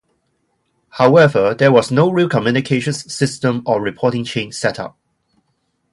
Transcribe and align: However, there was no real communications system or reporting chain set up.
However, 0.93 1.53
there 1.53 1.71
was 1.71 1.91
no 1.91 2.09
real 2.09 2.27
communications 2.27 3.13
system 3.13 3.61
or 3.67 3.79
reporting 3.79 4.23
chain 4.25 4.51
set 4.51 4.79
up. 4.79 4.97